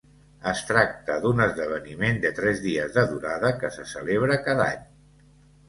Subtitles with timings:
[0.51, 4.85] Es tracta d'un esdeveniment de tres dies de durada que se celebra cada any.